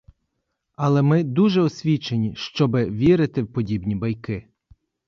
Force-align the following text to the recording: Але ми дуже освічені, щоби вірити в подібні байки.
Але 0.75 1.01
ми 1.01 1.23
дуже 1.23 1.61
освічені, 1.61 2.35
щоби 2.35 2.89
вірити 2.89 3.41
в 3.43 3.53
подібні 3.53 3.95
байки. 3.95 4.47